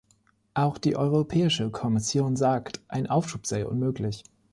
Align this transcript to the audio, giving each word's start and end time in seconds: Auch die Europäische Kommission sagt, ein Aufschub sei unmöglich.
Auch 0.55 0.79
die 0.79 0.95
Europäische 0.95 1.69
Kommission 1.69 2.35
sagt, 2.35 2.81
ein 2.87 3.05
Aufschub 3.05 3.45
sei 3.45 3.67
unmöglich. 3.67 4.23